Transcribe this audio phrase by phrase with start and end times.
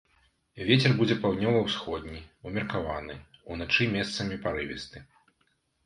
[0.69, 5.09] Вецер будзе паўднёва-ўсходні, умеркаваны, уначы месцамі парывісты.